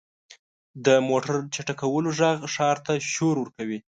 [0.85, 3.79] •د موټر چټکولو ږغ ښار ته شور ورکوي.